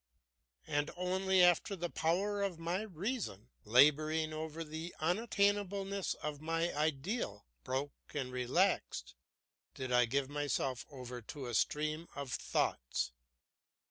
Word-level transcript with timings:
And 0.65 0.89
only 0.97 1.43
after 1.43 1.75
the 1.75 1.91
power 1.91 2.41
of 2.41 2.57
my 2.57 2.81
reason, 2.81 3.51
laboring 3.65 4.33
over 4.33 4.63
the 4.63 4.95
unattainableness 4.99 6.15
of 6.23 6.41
my 6.41 6.75
ideal, 6.75 7.45
broke 7.63 8.15
and 8.15 8.31
relaxed, 8.31 9.13
did 9.75 9.91
I 9.91 10.05
give 10.05 10.27
myself 10.27 10.87
over 10.89 11.21
to 11.21 11.45
a 11.45 11.53
stream 11.53 12.07
of 12.15 12.31
thoughts. 12.31 13.11